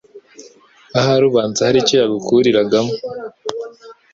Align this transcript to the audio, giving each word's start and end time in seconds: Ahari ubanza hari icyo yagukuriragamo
Ahari 0.99 1.23
ubanza 1.29 1.59
hari 1.67 1.77
icyo 1.83 1.95
yagukuriragamo 2.01 2.93